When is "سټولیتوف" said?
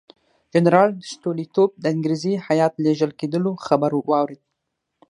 1.11-1.71